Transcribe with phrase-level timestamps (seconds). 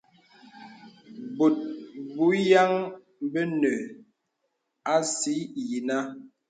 [1.37, 1.55] Bòt
[2.15, 2.71] bùyaŋ
[3.31, 3.71] bənə
[4.95, 5.33] así
[5.67, 5.97] yìnə.